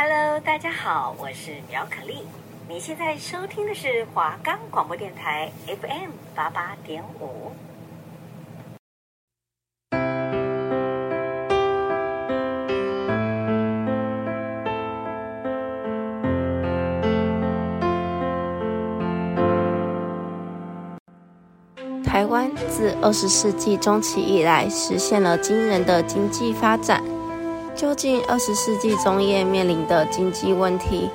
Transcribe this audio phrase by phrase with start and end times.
[0.00, 2.18] Hello，大家好，我是苗可丽。
[2.68, 7.50] 你现在收听的是华冈广播电台 FM 八八点五。
[22.04, 27.02] 台湾自二十世纪中期以来，实现了惊人的经济发展。
[27.78, 31.08] 究竟二十世纪中叶面临的经济问题，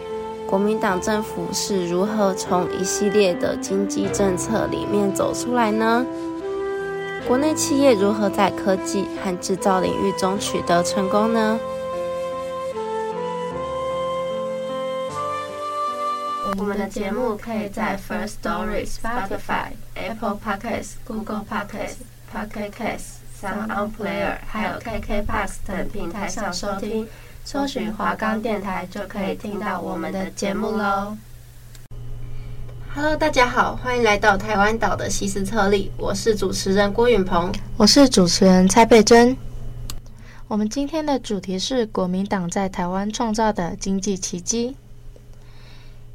[0.48, 6.06] 国民党政府是如何从一系列的经济政策里面走出来呢？
[7.28, 11.60] 国内企业如何在科技和制造领域中取得成功呢？
[16.58, 21.98] 我们的节目可以在 First Story、Spotify、Apple Podcasts、Google Podcasts、
[22.34, 23.18] Pocket Casts。
[23.44, 27.06] Sound On Player，还有 KKBOX 等平台上收听，
[27.44, 31.18] 搜寻华冈电台就可以听到我们的节目喽。
[32.95, 39.36] Hello，大家好，欢迎来到台湾岛的西斯特利，我是主持人郭允鹏，我是主持人蔡佩珍。
[40.48, 44.78] 我们今天的主题是国民党在台湾创造的经济奇迹。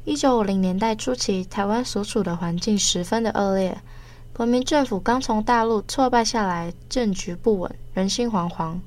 [0.03, 3.77] 一九五零年代初期，台湾所处的环境十分的恶劣。
[4.39, 8.79] 国民政府刚从大陆挫败下来，政局不稳，人心惶惶。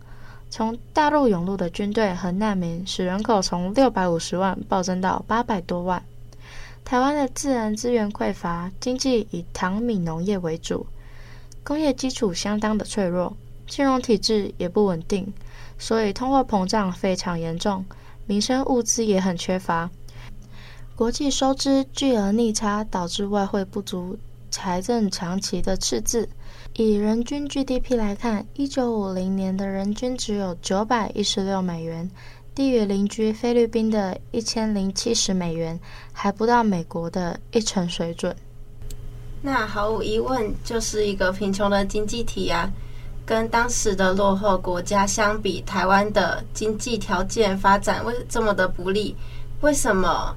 [0.48, 6.02] 从大陆涌入的军队和难民，使人口从六百五十万暴增到八百多万。
[6.86, 10.86] 台湾的自然资源匮乏，经济以糖米农业为主，
[11.62, 13.36] 工业基础相当的脆弱，
[13.68, 15.30] 金融体制也不稳定，
[15.76, 17.84] 所以通货膨胀非常严重，
[18.24, 19.90] 民生物资也很缺乏。
[20.96, 24.16] 国际收支巨额逆差，导致外汇不足。
[24.52, 26.28] 财政长期的赤字，
[26.76, 32.08] 以人均 GDP 来看，一九五零年的人均只有九百一十六美元，
[32.54, 35.80] 低于邻居菲律宾的一千零七十美元，
[36.12, 38.36] 还不到美国的一成水准。
[39.40, 42.70] 那毫无疑问，就是一个贫穷的经济体啊！
[43.24, 49.16] 跟当时的落后国家相比，台湾的经济条件发展为这么的不利，
[49.62, 50.36] 为什么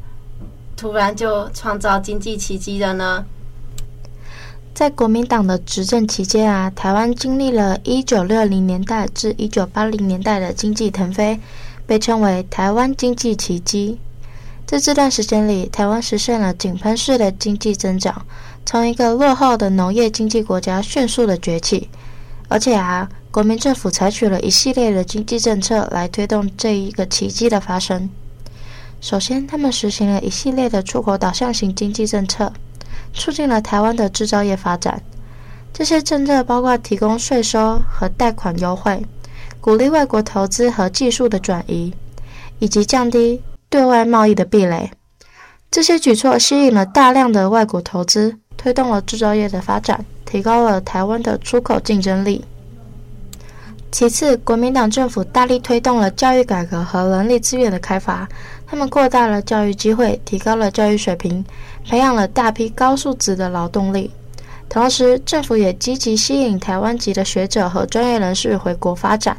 [0.78, 3.26] 突然就创造经济奇迹了呢？
[4.76, 11.40] 在国民党的执政期间啊，台湾经历了一九六零年代至一九八零年代的经济腾飞，
[11.88, 13.98] 被称为台湾经济奇迹。
[14.66, 18.26] 在这段时间里，台湾实现了井喷式的经济增长，
[18.66, 21.90] 从一个落后的农业经济国家迅速的崛起。
[22.50, 28.10] 而且啊，国民政府采取了一系列的经济政策来推动这一个奇迹的发生。
[29.00, 32.52] 首先，他们实行了一系列的出口导向型经济政策。
[33.16, 35.02] 促进了台湾的制造业发展。
[35.74, 39.04] 这些政策包括提供税收和贷款优惠，
[39.60, 41.92] 鼓励外国投资和技术的转移，
[42.60, 44.92] 以及降低对外贸易的壁垒。
[45.72, 52.46] 这些举措吸引了大量的外国投资，推动了制造业的发展，提高了台湾的出口竞争力。
[53.92, 58.28] 其次，国民党政府大力推动了教育改革和人力资源的开发。
[58.68, 61.44] 他们扩大了教育机会，提高了教育水平，
[61.88, 64.12] 培养了大批高素质的劳动力。
[64.68, 69.38] 同时，政府也积极吸引台湾籍的学者和专业人士回国发展，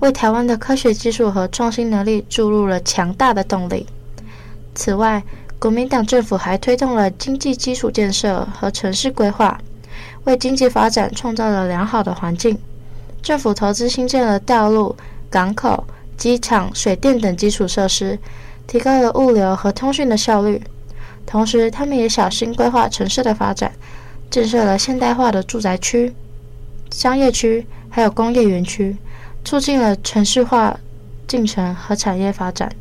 [0.00, 3.86] 为台湾的科学技术和创新能力注入了强大的动力。
[4.74, 5.22] 此外，
[5.58, 9.58] 国民党政府还推动了经济基础建设和城市规划，
[10.24, 12.56] 为经济发展创造了良好的环境。
[13.22, 14.94] 政府投资新建了道路、
[15.28, 15.82] 港口、
[16.16, 18.16] 机场、水电等基础设施，
[18.66, 20.62] 提高了物流和通讯的效率。
[21.30, 23.70] 同时，他们也小心规划城市的发展，
[24.30, 26.14] 建设了现代化的住宅区、
[26.90, 28.96] 商业区，还有工业园区，
[29.44, 30.80] 促进了城市化
[31.26, 32.72] 进程和产业发展。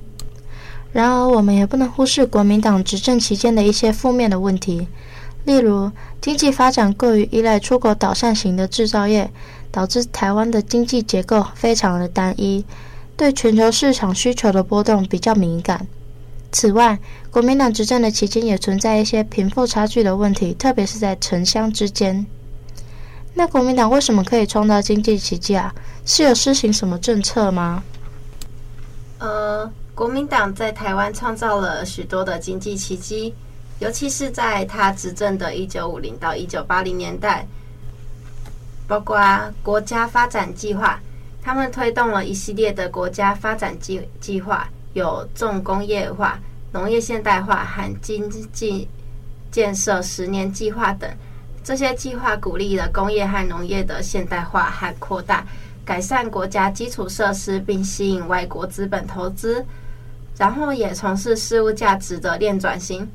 [0.93, 4.87] 然而，我们也不能忽视国民党执政期间的一些负面的问题，
[5.43, 5.91] 例如
[6.21, 9.29] 经济发展过于依赖出口导向型的制造业。
[9.69, 12.65] 导致台湾的经济结构非常的单一，
[13.15, 15.85] 对全球市场需求的波动比较敏感。
[16.51, 16.97] 此外，
[17.29, 22.25] 国民党执政的期间也存在一些贫富差距的问题，特别是在城乡之间。
[23.33, 25.73] 那国民党为什么可以创造经济奇迹啊？
[26.05, 27.83] 是有施行什么政策吗？
[29.19, 33.33] 呃，国民党在台湾创造了许多的经济奇迹，
[33.79, 37.45] 尤其是在他执政的一九五零到一九八零年代。
[38.87, 39.19] 包括
[39.61, 40.97] 国家发展计划，
[41.43, 46.39] 他们推动了一系列的国家发展计计划，有重工业化、
[46.71, 48.87] 农业现代化和经济
[49.51, 51.09] 建设十年计划等。
[51.63, 55.45] 这些计划鼓励了工业和农业的现代化和扩大，
[55.83, 59.65] 改善国家基础设施，并吸引外国资本投资。
[60.37, 63.09] 然后也从事事物价值的链转型。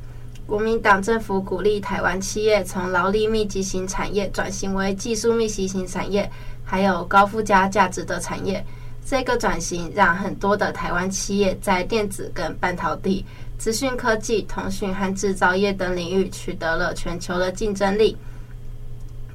[0.44, 6.28] 国民党政府鼓励台湾企业从劳力密集型产业转型为技术密集型产业，
[6.64, 8.62] 还有高附加价值的产业。
[9.04, 13.24] 这个转型让很多的台湾企业在电子跟半导体、
[13.58, 18.16] 资讯科技、通讯和制造业等领域取得了全球的竞争力。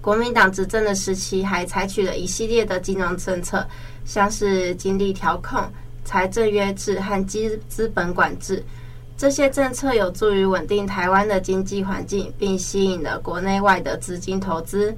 [0.02, 3.68] 国民党执政的时期还采取了一系列的金融政策，
[4.06, 5.62] 像是经济调控、
[6.06, 8.64] 财政约制和资资本管制。
[9.18, 14.96] 这些政策有助于稳定台湾的经济环境，并吸引了国内外的资金投资。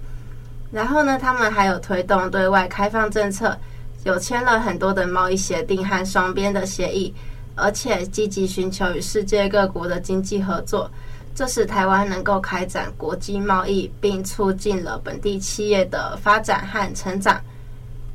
[0.71, 3.57] 然后呢，他们还有推动对外开放政策，
[4.03, 7.13] 有签了很多的贸易协定和双边的协议，
[7.55, 10.89] 而且积极寻求与世界各国的经济合作，
[11.35, 17.41] 这使台湾能够开展国际贸易，并促进了本地企业的发展和成长。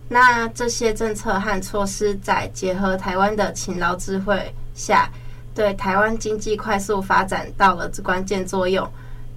[0.09, 5.11] 那这些政策和措施在结合台湾的勤劳智慧下，
[5.55, 8.89] 对台湾经济快速发展到了关键作用。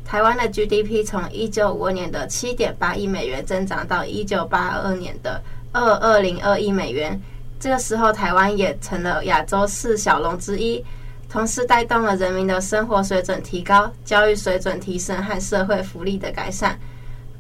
[0.06, 5.42] 台湾的 GDP 从一九五二年的七点八亿美元增长到一九八二年的
[5.72, 7.20] 二二零二亿美元。
[7.60, 10.84] 这个时候，台湾也成了亚洲四小龙之一，
[11.30, 16.78] 同时带动了人民的生活水准提高、教育水准提升和社会福利的改善。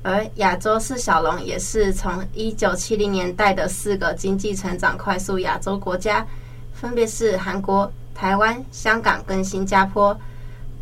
[0.03, 6.25] 而亚洲四小龙也是从一九七零年代的四个经济成长快速亚洲国家，
[6.73, 7.91] 分别是韩国。
[8.15, 10.19] 台湾、香港跟新加坡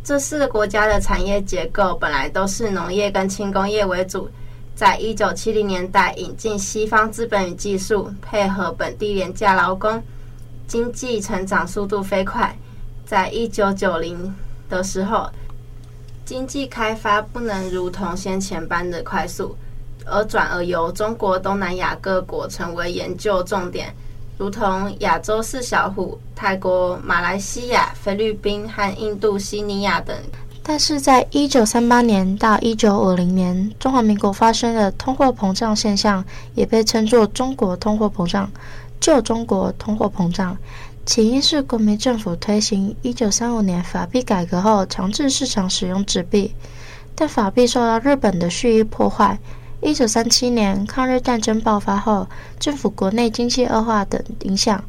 [0.02, 4.26] 这四个国家的产业结构本来都是农业跟轻工业为主，
[4.76, 10.02] 在一九七零年代引进西方资本与技术，配合本地廉价劳工，
[10.68, 12.54] 经济成长速度飞快。
[13.06, 14.34] 在一九九零
[14.68, 15.30] 的时候，
[16.26, 19.56] 经济开发不能如同先前般的快速，
[20.04, 23.94] 而转而由中国东南亚各国成为研究重点。
[24.36, 30.14] 如同亚洲四小虎、泰国、马来西亚、菲律宾和印度西尼亚等，
[30.68, 36.24] 但是在一九三八年到一九五零年，中华民国发生的通货膨胀现象，
[36.56, 38.50] 也被称作“中国通货膨胀”、
[38.98, 40.58] “旧中国通货膨胀”。
[41.06, 46.52] 起因是国民政府推行一九三五年法币改革后，强制市场使用纸币，
[47.14, 49.38] 但法币受到日本的蓄意破坏。
[49.80, 52.26] 一九三七年抗日战争爆发后，
[52.58, 54.82] 政府国内经济恶化等影响，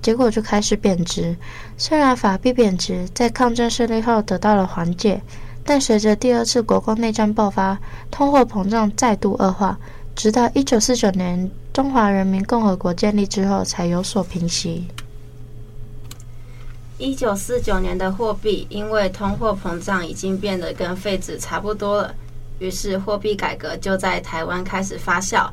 [0.00, 1.36] 结果就开始贬值。
[1.76, 5.20] 虽然法币贬值在抗战胜利后得到了缓解，
[5.64, 7.78] 但随着第二次国共内战爆发，
[8.10, 9.78] 通货膨胀再度恶化，
[10.14, 14.86] 直到一九四九年中华人民共和国建立之后才有所平息。
[16.96, 22.14] 一九四九年的货币因为通货膨胀已经变得跟废纸差不多了。
[22.58, 25.48] 于是货币改革就在台湾开始发酵。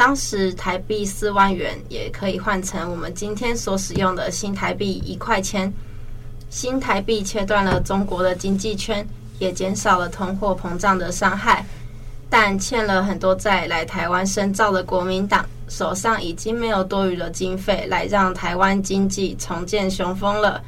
[0.00, 5.70] 当时台币四万元也可以换成我们今天所使用的新台币一块钱。
[6.48, 9.06] 新台币切断了中国的经济圈，
[9.38, 11.66] 也减少了通货膨胀的伤害。
[12.30, 20.62] 但欠了很多债来台湾深造的国民党手上已经没有多余的经费来让台湾经济重建雄风了。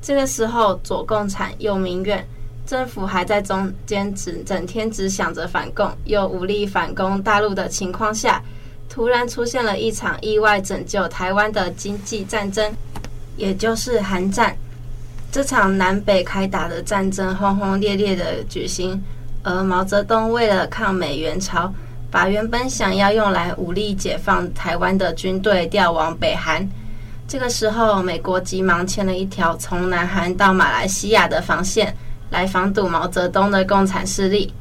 [0.00, 2.24] 这个时候，左共产，右民怨。
[2.64, 8.40] 政府还在中间只整天只想着反共，又无力反攻大陆的情况下，
[8.88, 12.72] 突然出现了一场意外拯救台湾的经济战争，
[13.36, 14.56] 也就是韩战。
[15.30, 19.02] 这场南北开打的战争轰轰烈烈的举行，
[19.42, 21.72] 而毛泽东为了抗美援朝，
[22.10, 26.66] 把原本想要用来武力解放台湾的军队调往北韩。
[27.28, 31.94] 这个时候，美国急忙牵了一条从南韩到马来西亚的防线。
[32.30, 34.52] 来防堵毛泽东的共产势力。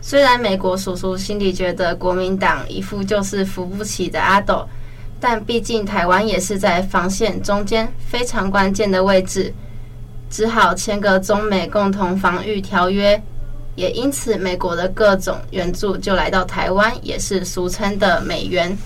[0.00, 4.66] 虽然美国叔叔心里觉得国民党一副就是扶不起的阿斗，
[5.20, 9.52] 但毕竟台湾也是在防线中间非常关键的位置，
[10.30, 13.22] 只好签个中美共同防御条约。
[13.76, 18.76] 也因此，美国的各种援助就来到台湾，也是俗称的美元。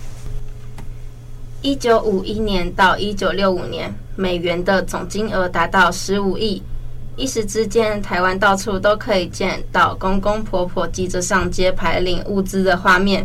[1.62, 6.62] 一九五一年到一九六五年，美元的总金额达到十五亿。
[7.16, 13.24] 一时之间，台湾到处都可以见到公公婆婆急着上街排领物资的画面，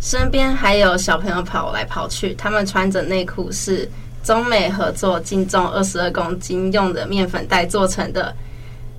[0.00, 2.34] 身边还有小朋友跑来跑去。
[2.34, 3.86] 他们穿着内裤是
[4.22, 8.34] 中美合作净重二十二公斤用的面粉袋做成的。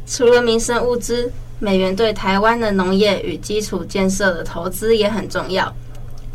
[0.05, 5.73] 除了民生物资，美元对台湾的农业与基础建设的投资也很重要。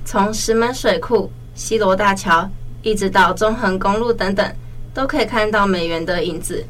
[0.04, 2.50] 从石门水库、西罗大桥，
[2.82, 4.50] 一直到中横公路等等，
[4.92, 6.64] 都可以看到美元的影子。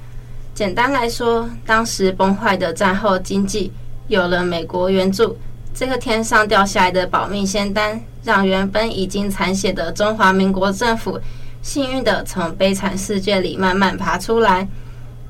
[0.59, 3.71] 简单来说，当时崩坏的战后经济
[4.09, 5.39] 有了美国援助，
[5.73, 11.17] 这个天上掉下来的保命仙丹，让原本已经残血的中华民国政府
[11.63, 14.67] 幸运的从悲惨世界里慢慢爬出来。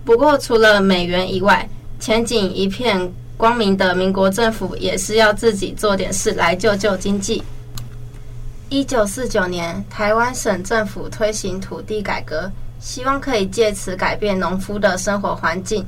[0.03, 1.69] 不过，除了美元以外，
[2.01, 7.43] 前景一片光明的民国政府也是要自己做点事来救救经济。
[8.71, 15.85] 一九四九年，台湾省政府推行土地改革，希望可以借此改变农夫的生活环境，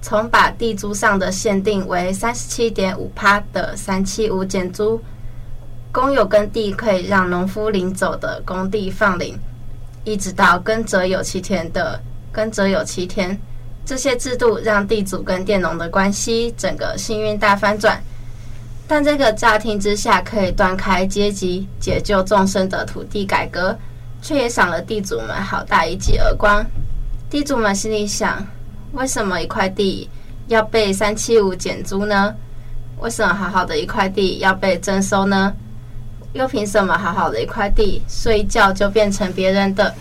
[0.00, 5.00] 从把地租上的限定为三十七点五趴的三七五减租，
[5.90, 9.38] 公有耕地可以让农夫领走的公地放领，
[10.04, 13.38] 一直到耕者有其田的耕者有其田。
[13.84, 17.98] 这些制度让地主跟佃农的关系整个幸运大翻转，
[18.86, 23.74] 但这个乍听之下可以断开阶级、解救众生的土地改革，
[24.20, 26.64] 却也赏了地主们好大一记耳光。
[27.30, 28.46] 地主们心里想：
[28.92, 30.08] 为什么一块地
[30.46, 32.34] 要被三七五减租呢？
[33.00, 35.52] 为什么好好的一块地要被征收呢？
[36.32, 39.94] 又凭什么好好的一块地睡一觉就变成别人的？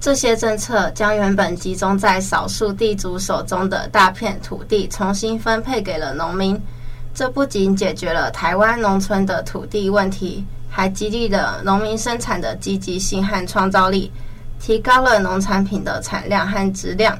[0.00, 6.60] 这些政策将原本集中在少数地主手中的大片土地重新分配给了农民。
[7.12, 14.10] 这不仅解决了台湾农村的土地问题，还激励了农民生产的积极性和创造力，
[14.60, 17.18] 提高了农产品的产量和质量。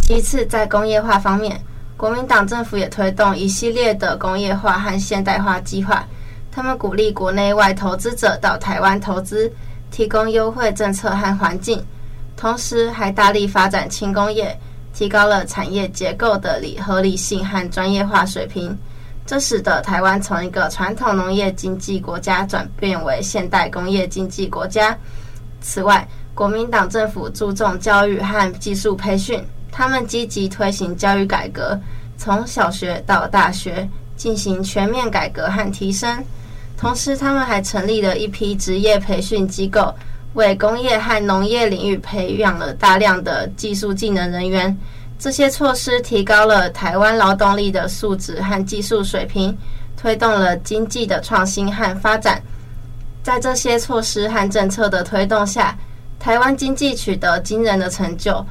[0.00, 1.60] 其次，在工业化方面，
[1.96, 6.04] 国民党政府也推动一系列的工业化和现代化计划。
[6.50, 9.50] 他们鼓励国内外投资者到台湾投资。
[9.90, 11.82] 提供优惠政策和环境，
[12.36, 14.54] 同时还大力发展轻工业，
[14.92, 18.76] 提高了产业结构的理合理性和专业化水平。
[19.28, 24.96] 这使得台湾从一个传统农业经济国家转变为现代工业经济国家。
[25.60, 31.78] 此外，国民党政府注重教育和技术培训，他们积极推行教育改革，
[32.16, 36.24] 从小学到大学进行全面改革和提升。
[36.78, 39.94] 同时，他们还成立了一批职业培训机构，
[40.32, 44.74] 为工业和农业领域培养了大量的技术技能人员。
[45.18, 49.56] 这些措施提高了台湾劳动力的素质和技术水平，
[49.96, 52.40] 推动了经济的创新和发展。
[53.22, 55.76] 在这些措施和政策的推动下，
[56.20, 58.44] 台湾经济取得惊人的成就。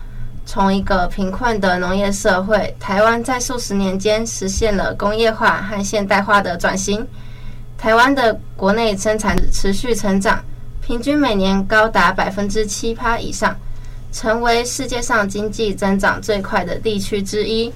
[0.45, 7.05] 从一个贫困的农业社会，台湾在数十年间实现了工业化和现代化的转型。
[7.77, 10.43] 台湾的国内生产持续成长，
[10.81, 13.53] 平均每年高达百分之七趴以上，
[14.11, 17.71] 成为世界上经济增长最快的地区之一。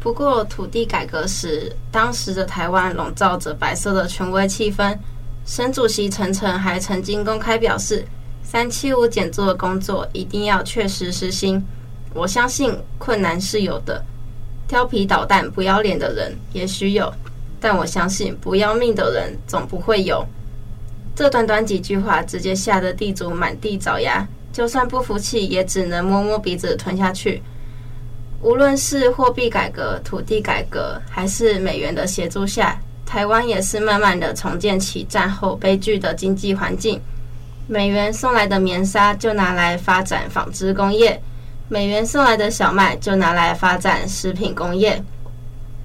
[0.00, 4.96] 不过，土地改革时，当时的台湾笼罩着白色的权威气氛。
[5.44, 8.04] 省主席陈诚还曾经公开表示，
[8.42, 11.64] 三七五减租的工作一定要确实实行。
[12.14, 14.04] 我相信困难是有的，
[14.66, 17.12] 调皮捣蛋、不要脸的人也许有。
[17.60, 20.24] 但我相信，不要命的人总不会有。
[21.16, 27.42] 这短短几句话，直接吓得地主满地找牙，就算不服气，也只能摸摸鼻子吞下去。
[28.42, 37.00] 无论是货币改革、土地改革，还是美元的协助下，台湾也是慢慢的重建起战后悲剧的经济环境。
[37.66, 41.18] 美元送来的棉纱就拿来发展纺织工业，
[41.70, 45.02] 美元送来的小麦就拿来发展食品工业。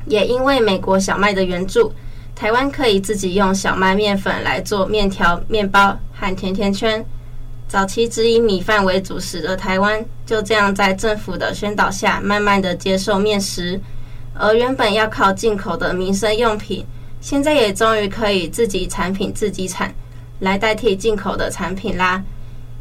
[0.08, 1.94] 也因为美国小麦的援助，
[2.42, 7.06] 台湾可以自己用小麦面粉来做面条、面包和甜甜圈。
[7.68, 13.80] 早期只以米饭为主食的台湾，就这样在政府的宣导下，慢慢的接受面食。
[14.34, 16.84] 而原本要靠进口的民生用品，
[17.22, 19.94] 现在也终于可以自己产品自己产，
[20.40, 22.24] 来代替进口的产品啦。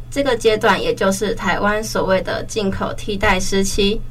[0.09, 4.01] 这个阶段也就是台湾所谓的进口替代时期。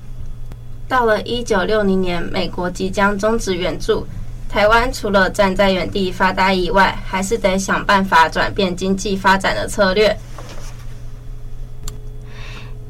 [0.87, 4.07] 到了一九六零年，美国即将终止援助，
[4.50, 10.14] 台湾除了站在原地发呆以外，还是得想办法转变经济发展的策略。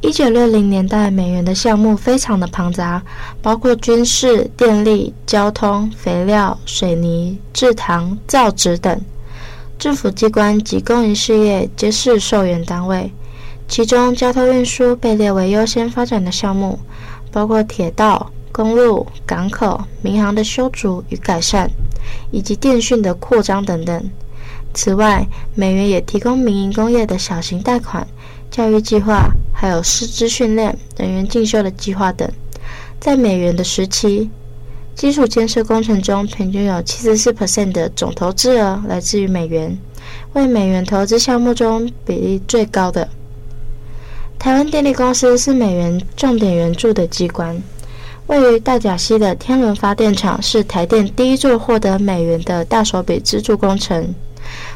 [0.01, 3.03] 一九六零年代，美元的项目非常的庞杂，
[3.43, 8.99] 包括军事、电力、交通、肥料、水泥、制糖、造纸等，
[9.79, 13.13] 政府机关及公营事业皆是受援单位。
[13.69, 16.79] 其中，交通运输被列为优先发展的项目。
[17.33, 18.29] 包括铁道、
[18.61, 21.71] 公路、港口、民航的修筑与改善，
[22.31, 24.11] 以及电讯的扩张等等。
[24.75, 28.07] 此外，美元也提供民营工业的小型贷款、
[28.51, 32.31] 教育计划，还有师资训练、人员进修的计划等。
[33.01, 34.29] 在美元的时期，
[34.95, 39.79] 基础建设工程中平均有七十四 percent 的总投资额来自于美元，
[40.35, 43.09] 为美元投资项目中比例最高的。
[44.39, 47.63] 台湾电力公司是美元重点援助的机关，
[48.31, 54.15] 位于大甲溪的天伦发电厂是台电第一座获得美元的大手笔资助工程。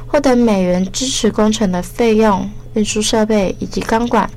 [0.09, 4.29] 获得美元支持工程的费用、运输设备以及钢管，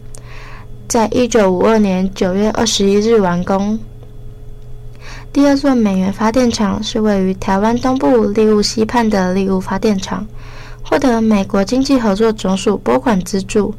[0.87, 3.79] 在一九五二年九月二十一日完工。
[5.33, 10.27] 第二座美元发电厂是位于台湾东部立雾溪畔的立雾发电厂，
[10.83, 13.73] 获得美国经济合作总署拨款资助，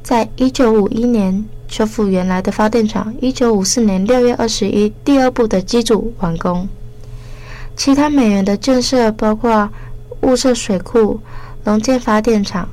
[0.00, 6.68] 在一九五一年修复原来的发电厂，一九五四年六月二十一第二部的机组完工。
[7.76, 9.70] 其他美元的建设包括
[10.20, 11.18] 雾社水库、
[11.64, 12.68] 龙建发电厂、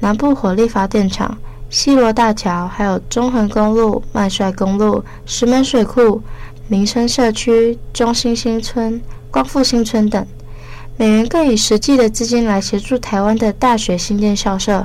[0.00, 1.36] 南部火力发电厂、
[1.68, 6.22] 西罗大桥，还有中横公路、麦帅公路、石门水库。
[6.68, 9.00] 民生社区、中兴新村、
[9.30, 10.26] 光复新村等，
[10.96, 14.84] 美元更以实际的资金来协助台湾的大学新建校舍，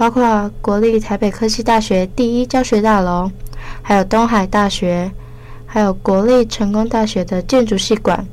[0.00, 3.30] 包括国立台北科技大学第一教学大楼，
[3.82, 5.10] 还有东海大学，
[5.66, 8.26] 还有国立成功大学的建筑系馆，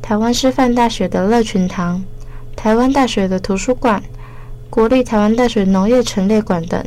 [0.00, 2.00] 台湾师范大学的乐群堂，
[2.54, 4.00] 台湾大学的图书馆，
[4.70, 6.80] 国立台湾大学农业陈列馆等。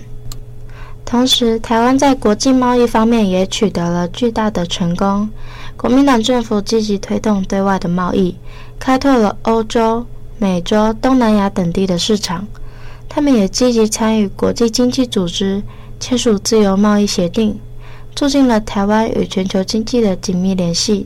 [1.04, 5.30] 同时，台湾在国际贸易方面也取得了巨大的成功。
[5.76, 8.34] 国民党政府积极推动对外的贸易，
[8.80, 10.06] 开拓了欧洲、
[10.38, 12.48] 美洲、东南亚等地的市场。
[13.13, 15.62] 他们也积极参与国际经济组织，
[16.00, 17.60] 签署自由贸易协定，
[18.15, 21.06] 促进了台湾与全球经济的紧密联系。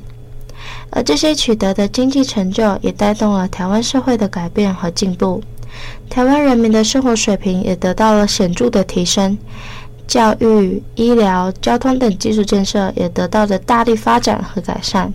[0.91, 5.41] 而这些取得的经济成就，也带动了台湾社会的改变和进步。
[6.07, 9.35] 台湾人民的生活水平也得到了显著的提升。
[10.05, 15.11] 教育、医疗、交通等基础建设也得到了大力发展和改善。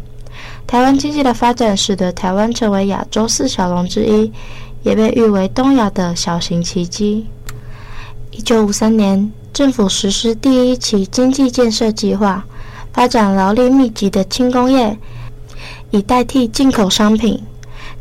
[0.67, 4.33] 台湾经济的发展使得台湾成为亚洲四小龙之一，
[4.83, 7.27] 也被誉为东亚的小型奇迹。
[8.31, 12.45] 一九五三年，政府实施第一期经济建设计划，
[12.93, 14.97] 发展劳力密集的轻工业，
[15.91, 17.43] 以代替进口商品。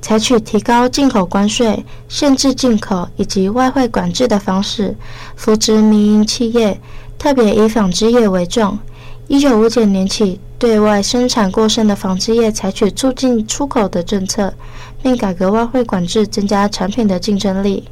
[0.02, 4.96] 采取提高进口关税、限制进口以及外汇管制的方式，
[5.36, 6.80] 扶植民营企业，
[7.18, 8.80] 特别以纺织业为重。
[9.28, 14.54] 一九五九年起，对外生产过剩的纺织业采取促进出口的政策，
[15.02, 17.88] 并改革外汇管制，增加产品的竞争力。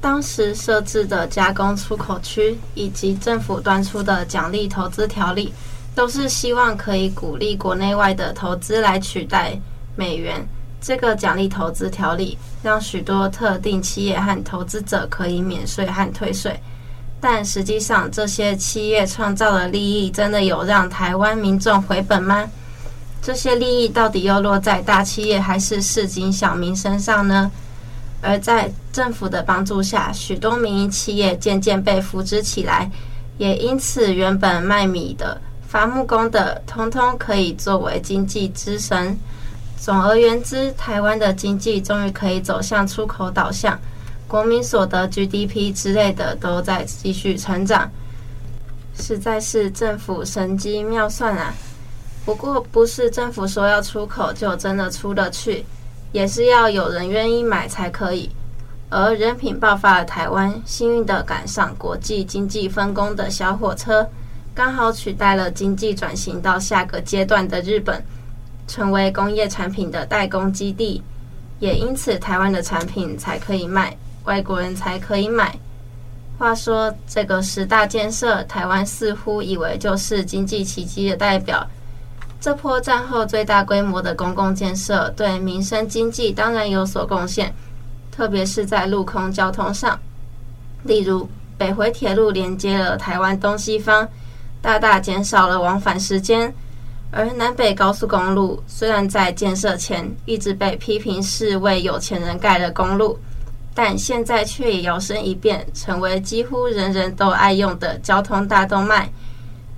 [0.00, 5.52] 当时设置的加工出口区以及政府端出的奖励投资条例，
[5.94, 9.58] 都是希望可以鼓励国内外的投资来取代
[9.96, 10.46] 美元。
[10.80, 16.56] 这个奖励投资条例让许多特定企业和投资者可以免税和退税，
[17.20, 22.48] 但实际上这些企业创造的利益真的有让台湾民众回本吗？
[23.20, 27.50] 这些利益到底又落在大企业还是市井小民身上呢？
[28.20, 32.90] 而在政府的帮助下，许多民营企业渐渐被扶植起来，
[33.36, 39.16] 也因此原本卖米的、伐木工的，通通可以作为经济之神。
[39.78, 43.78] 总而言之，台湾的经济终于可以走向出口导向，
[44.26, 47.88] 国民所得 GDP 之类的都在继续成长，
[48.98, 51.54] 实在是政府神机妙算啊！
[52.28, 55.64] 不过，不是政府说要出口就真的出得去，
[56.12, 58.28] 也是要有人愿意买才可以。
[58.90, 64.06] 而人品爆发的台湾，幸运地赶上国际经济分工的小火车，
[64.54, 68.04] 刚好取代了经济转型到下个阶段的日本。
[68.66, 71.02] 成为工业产品的代工基地，
[71.60, 75.58] 也因此台湾的产品才可以卖，外国人才可以买。
[76.38, 81.66] 话说，这个十大建设，台湾似乎以为就是经济奇迹的代表。
[82.40, 87.52] 这波战后最大规模的公共建设，对民生经济当然有所贡献，
[88.12, 89.98] 特别是在陆空交通上，
[90.84, 94.08] 例如北回铁路连接了台湾东西方，
[94.62, 96.52] 大大减少了往返时间。
[97.10, 103.18] 而南北高速公路虽然在建设前一直被批评是为有钱人盖的公路，
[103.74, 109.10] 但现在却也摇身一变，成为几乎人人都爱用的交通大动脉。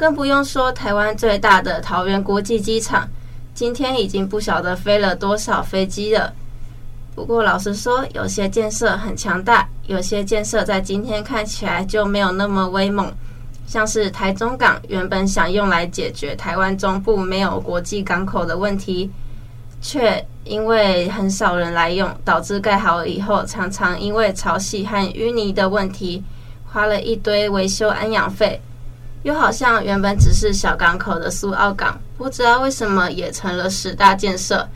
[0.00, 3.06] 更不用说台湾最大的桃园国际机场，
[3.52, 6.32] 今天已经不晓得飞了多少飞机了。
[7.14, 13.12] 不过老实说，有些建设很强大，有些建设在今天看起来就没有那么威猛。
[13.66, 19.10] 像是台中港原本想用来解决台湾中部没有国际港口的问题，
[19.82, 26.24] 却因为很少人来用，导致盖好以后常常因为潮汐和淤泥的问题，
[26.64, 28.58] 花了一堆维修安养费。
[29.22, 34.68] 又好像原本只是小港口的苏澳港，不知道为什么也成了十大建设，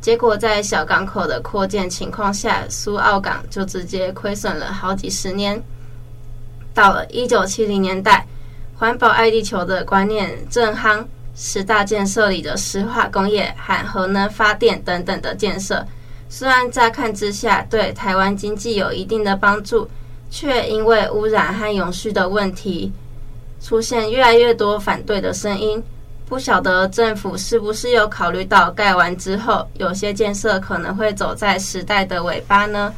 [0.00, 5.62] 结果在小港口的扩建情况下，苏澳港就直接亏损了好几十年。
[6.72, 8.26] 到了一九七零年代。
[8.76, 11.02] 环保爱地球的观念正夯，
[11.36, 15.86] 十大建设里的石化工业和核能发电等等的建设，
[16.28, 19.88] 虽然乍看之下对台湾经济有一定的帮助，
[20.28, 22.92] 却因为污染和永续的问题，
[23.64, 25.82] 出现越来越多反对的声音。
[26.26, 32.92] 不晓得政府是不是有考虑到盖完之后，有些建设可能会走在时代的尾巴呢？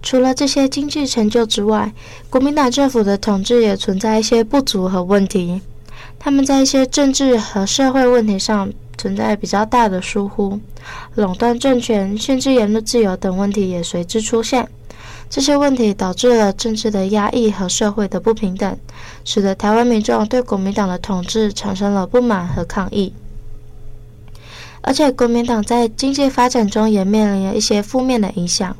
[0.00, 1.92] 除了这些经济成就之外，
[2.30, 5.60] 国民党政府的统治也存在一些不足和问题。
[6.20, 10.60] 他们在一些政治和社会问题上存在比较大的疏忽，
[11.16, 14.68] 垄断政权、限制言论自由等问题也随之出现。
[15.28, 18.78] 这些问题导致了政治的压抑和社会的不平等，
[19.26, 23.12] 使得台湾民众对国民党的统治产生了不满和抗议。
[24.80, 28.74] 而且，国民党在经济发展中也面临了一些负面的影响，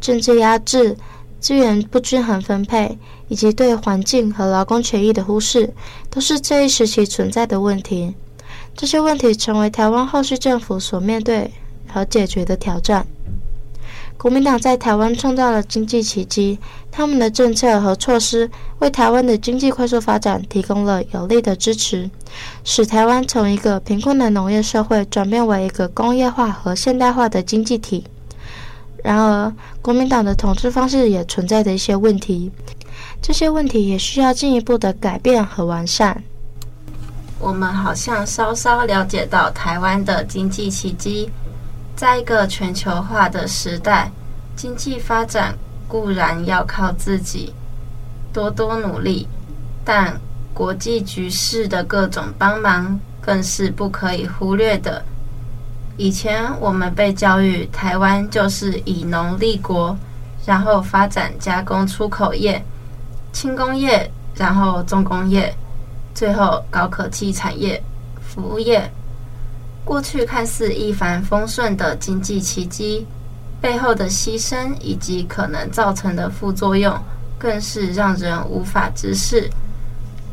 [0.00, 0.96] 政治压制、
[1.38, 5.72] 资源不均衡分配，以及对环境和劳工权益的忽视，
[6.10, 8.12] 都是这一时期存在的问题。
[8.74, 11.52] 这些问题成为台湾后续政府所面对
[11.86, 13.06] 和解决的挑战。
[14.18, 16.58] 国民党在台湾创造了经济奇迹，
[16.90, 18.50] 他们的政策和措施
[18.80, 22.10] 为台湾的经济快速发展提供了有力的支持，
[22.64, 28.04] 使台湾从一个贫困的农业社会转变为一个工业化和现代化的经济体。
[29.04, 32.50] 然而，国民党的统治方式也存在着一些问题，
[33.22, 36.20] 这些问题也需要进一步的改变和完善。
[37.38, 41.30] 我们好像稍稍了解到台湾的经济奇迹。
[41.98, 44.08] 在一个全球化的时代，
[44.54, 45.52] 经济发展
[45.88, 47.52] 固然要靠自己
[48.32, 49.26] 多多努力，
[49.84, 50.16] 但
[50.54, 55.04] 国际局势的各种帮忙更是不可以忽略的。
[55.96, 59.98] 以前我们被教育，台湾就是以农立国，
[60.46, 62.64] 然后发展加工出口业、
[63.32, 65.52] 轻工业，然后重工业，
[66.14, 67.82] 最后高科技产业、
[68.22, 68.88] 服务业。
[69.88, 73.06] 过去看似一帆风顺的经济奇迹，
[73.58, 76.94] 背后的牺牲以及可能造成的副作用，
[77.38, 79.48] 更是让人无法直视。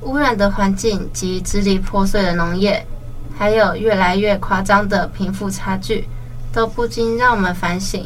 [0.02, 2.86] 污染的环境及支离破碎的农业，
[3.38, 6.06] 还有越来越夸张的贫富差距，
[6.52, 8.06] 都不禁让我们反省：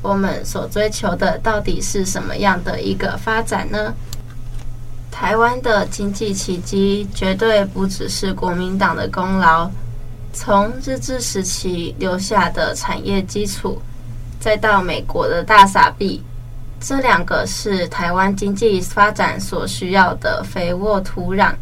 [0.00, 3.92] 我们所追求的到底是什么样的一个发展呢？
[5.10, 9.68] 台湾的经济奇迹绝对不只是国民党的功劳。
[10.34, 13.80] 从日治时期留下的产业基础，
[14.40, 16.20] 再到美国的大傻币，
[16.80, 21.54] 这两个是台湾经济发展所需要的肥沃土壤，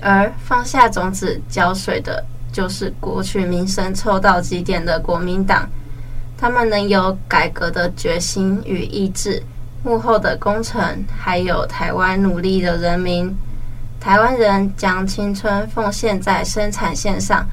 [0.00, 5.68] 而放下种子浇水的，就是过去民生臭到极点的国民党。
[6.38, 9.42] 他们能有改革的决心与意志，
[9.82, 13.34] 幕后的功臣，还有台湾努力的人民。
[13.98, 17.44] 台湾人将青春奉献在生产线上。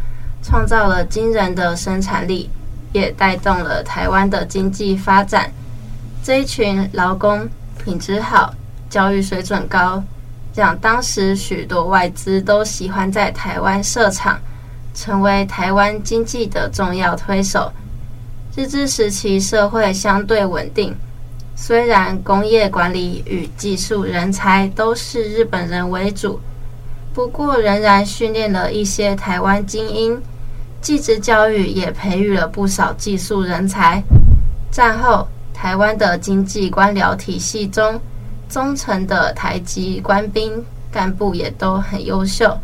[0.43, 2.49] 创造了惊人的生产力，
[2.91, 5.49] 也带动了台湾的经济发展。
[6.21, 7.49] 这一群劳工
[7.83, 8.53] 品质好，
[8.89, 10.03] 教育水准高，
[10.53, 14.39] 让当时许多外资都喜欢在台湾设厂，
[14.93, 17.71] 成为台湾经济的重要推手。
[18.55, 20.95] 日治时期社会相对稳定，
[21.55, 26.39] 虽然工业管理与技术人才都是日本人为主，
[27.13, 30.21] 不过仍然训练了一些台湾精英。
[30.83, 34.03] 技职教育也培育了不少技术人才。
[34.69, 37.97] 战后，台湾的经济官僚体系中，
[38.49, 42.55] 忠诚的台籍官兵干部也都很优秀。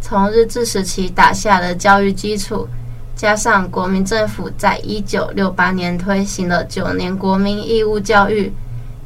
[0.00, 2.66] 从日治时期打下的教育基础，
[3.14, 8.50] 加上国民政府在一九六八年推行了九年国民义务教育，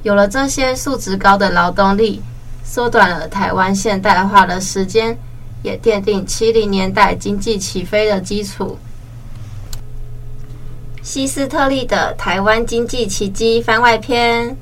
[0.04, 2.22] 有了这些素质高的劳动力，
[2.62, 5.18] 缩短了台湾现代化的时间。
[5.62, 8.76] 也奠定七零年代经济起飞的基础。
[11.02, 14.56] 希斯特利的《台湾经济奇迹》番外篇。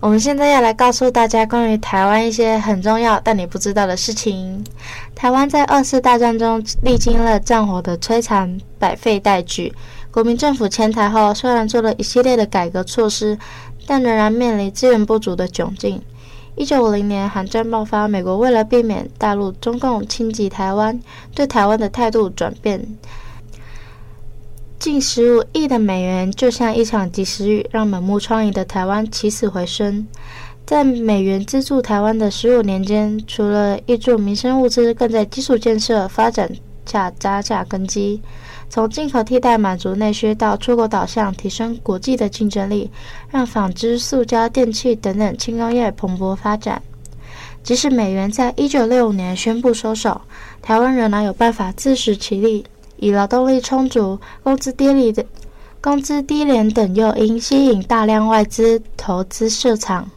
[0.00, 4.64] 我们现在要来告诉大家关于台湾一些很重要但你不知道的事情。
[5.12, 9.72] 台湾在二次大战中历经了战火的摧残，百废待举。
[10.12, 13.36] 国民政府迁台后，虽然做了一系列的改革措施，
[13.86, 16.00] 但仍然面临资源不足的窘境。
[16.58, 20.98] 一九五零年，韩战爆发，美国为了避免大陆中共侵袭台湾，
[21.32, 22.84] 对台湾的态度转变，
[24.76, 30.04] 近十五亿的美元就像一场及时雨，让满目疮痍的台湾起死回生。
[30.66, 36.50] 在美元资助台湾的十五年间，除了挹注民生物资，更在基础建设发展
[36.84, 38.20] 下扎下根基。
[38.70, 42.90] 从进口替代满足内需到出口导向提升国际的竞争力，
[43.30, 46.82] 让纺织、塑胶、电器等等轻工业蓬勃发展。
[47.62, 50.20] 即使美元在一九六五年宣布收手，
[50.62, 52.64] 台湾仍然有办法自食其力，
[52.96, 55.24] 以劳动力充足、工资低廉的
[55.80, 60.08] 工资低廉等诱因吸引大量外资投资设厂。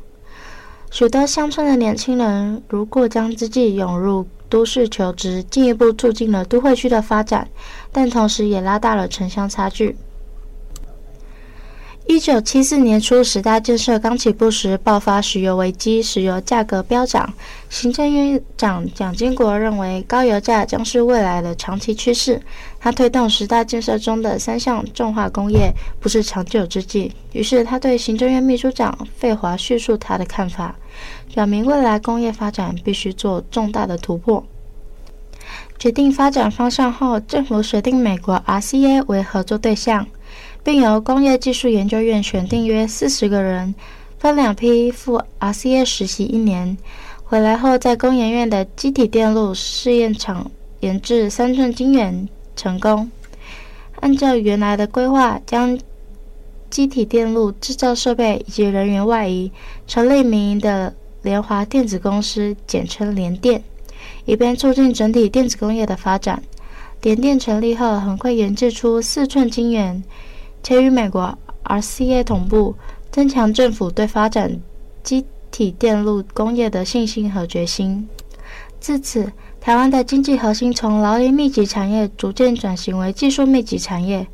[0.92, 7.48] 许多乡村的年轻人如过江之鲫涌入都市求职，进一步促进了都会区的发展，
[7.90, 9.96] 但同时也拉大了城乡差距。
[12.12, 17.34] 一九七四年初，十大建设刚起步时，爆发石油危机，石油价格飙涨。
[17.70, 22.38] 行政院长蒋经国认为，高油价将是未来的长期趋势。
[22.82, 30.76] 他推动十大建设中的三项重化工业不是长久之计，于是他对行政院秘书长费华叙述他的看法，
[31.34, 34.46] 表明未来工业发展必须做重大的突破。
[35.80, 40.06] 决定发展方向后，政府选定美国 RCA 为合作对象。
[40.64, 43.74] 并由工业技术研究院选定约四十个人，
[44.20, 46.78] 分两批赴 RCA 实习一年。
[47.24, 53.10] 回来后，在工研院的机体电路试验场研制三寸晶圆成功。
[54.02, 55.80] 按照原来的规划，将
[56.70, 59.52] 机体电路制造设备以及人员外移，
[59.88, 63.64] 成立民营的联华电子公司，简称联电，
[64.26, 66.44] 以便促进整体电子工业的发展。
[67.02, 70.04] 联电成立后，很快研制出四寸晶圆。
[70.64, 72.76] 且与美国 RCA 同步，
[73.12, 74.60] 增强政府对发展
[75.04, 78.08] 积体电路工业的信心和决心。
[78.80, 84.28] 自此，台湾的经济核心从劳力密集产业逐渐转型为技术密集产业。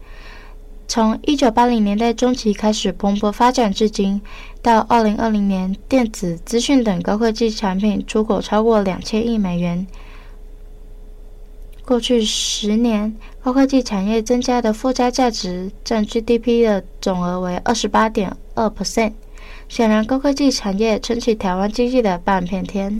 [0.87, 4.21] 从一九八零年代中期开始蓬勃发展至今，
[4.61, 9.85] 到二零二零年，电子、资讯等高科技产品出口超过两千亿美元。
[11.87, 19.13] 过去十年，高科技产业增加的附加价值占 GDP 的总额为二十八点二 percent。
[19.69, 22.99] 显然，高科技产业撑起台湾经济的半边天。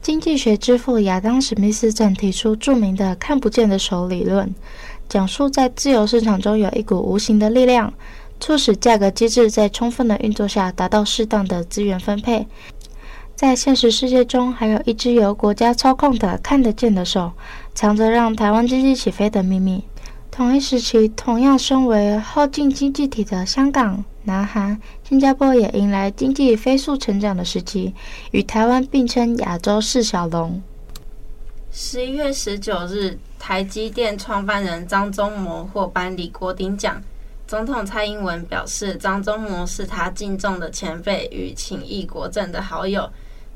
[0.00, 4.54] 经济学之父亚当·史密斯曾提出著名的“看不见的手”理论，
[5.10, 7.92] 讲述在自由市场中有一股无形的力量，
[8.40, 12.46] 促使价格机制在充分的运作下达到适当的资源分配。
[13.34, 17.32] 在现实世界中，还有一只由国家操控的看得见的手，
[17.74, 19.84] 藏着让台湾经济起飞的秘密。
[20.30, 27.94] 同一时期，同样身为后进经济体的香港、南韩、新加坡也迎来经济飞速成长的时期，
[28.30, 30.62] 与台湾并称亚洲四小龙。
[31.70, 37.02] 十一月十九日，台积电创办人张忠谋获颁李国鼎奖。
[37.46, 43.10] 总统蔡英文表示，张忠谋是他敬重的前辈与情谊国政的好友。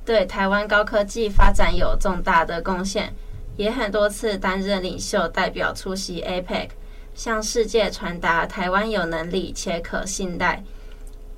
[0.04, 3.12] 对台湾高科技发展有重大的贡献，
[3.56, 6.68] 也很多次担任领袖代表出席 APEC，
[7.14, 10.62] 向世界传达台湾有能力且可信赖。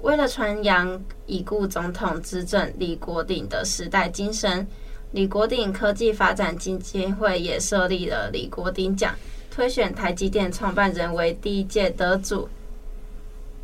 [0.03, 4.67] 为了传扬已故总统执政李国鼎的时代精神，
[5.13, 9.15] 李国鼎科技发展基金会也设立了李国鼎奖，
[9.51, 12.49] 推选台积电创办人为第一届得主。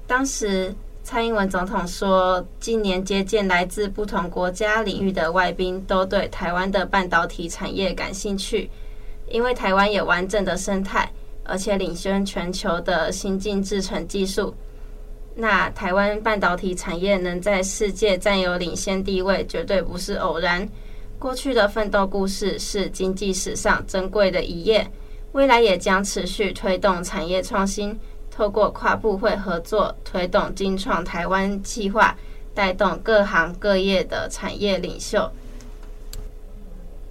[0.06, 0.74] 当时。
[1.04, 8.70] 蔡英文总统说，近年接见来自不同国家领域的外宾，都对台湾的半导体产业感兴趣，
[9.28, 11.12] 因为台湾有完整的生态，
[11.44, 14.54] 而且领先全球的先进制程技术。
[15.34, 20.66] 那台湾半导体产业能在世界占有领先地位，绝对不是偶然。
[21.18, 24.90] 过去的奋斗故事是经济史上珍贵的一页，
[25.32, 27.94] 未来也将持续推动产业创新。
[28.34, 32.16] 透过跨部会合作，推动精创台湾计划，
[32.52, 35.30] 带动各行各业的产业领袖。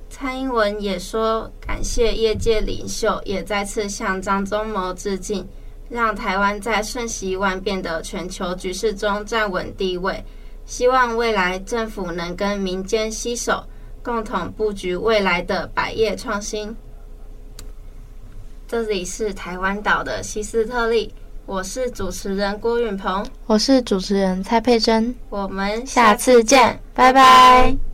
[0.09, 5.47] 蔡英文也说，感谢业界领袖，也再次向张忠谋致敬，
[5.89, 10.21] 让台湾在瞬息万变的全球局势中站稳地位。
[10.65, 13.63] 希望未来政府能跟民间携手，
[14.03, 16.75] 共同布局未来的百业创新。
[18.73, 21.13] 这里是台湾岛的西斯特利，
[21.45, 27.21] 我是主持人郭允鹏，我是主持人蔡佩珍，我们下次见，拜拜。
[27.21, 27.92] 拜拜。